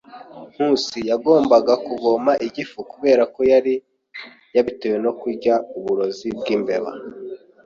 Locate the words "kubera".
2.91-3.23